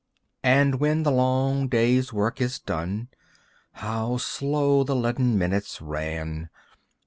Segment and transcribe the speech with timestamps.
[0.49, 3.09] And when the long day's work is done,
[3.73, 6.49] (How slow the leaden minutes ran!)